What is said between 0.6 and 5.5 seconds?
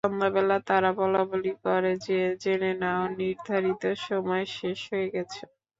তারা বলাবলি করে যে, জেনে নাও, নির্ধারিত সময় শেষ হয়ে গেছে।